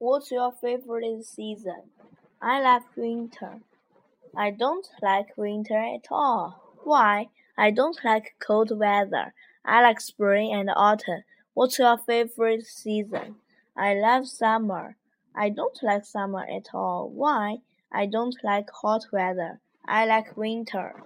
[0.00, 1.90] What's your favorite season?
[2.40, 3.58] I love winter.
[4.36, 6.76] I don't like winter at all.
[6.84, 7.30] Why?
[7.56, 9.34] I don't like cold weather.
[9.64, 11.24] I like spring and autumn.
[11.52, 13.36] What's your favorite season?
[13.76, 14.96] I love summer.
[15.34, 17.10] I don't like summer at all.
[17.10, 17.56] Why?
[17.90, 19.58] I don't like hot weather.
[19.84, 21.02] I like winter.